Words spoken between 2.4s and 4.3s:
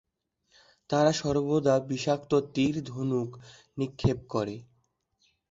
তীর-ধনুক নিক্ষেপ